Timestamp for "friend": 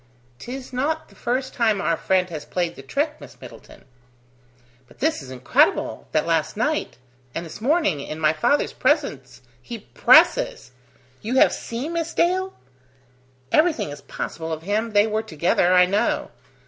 1.95-2.31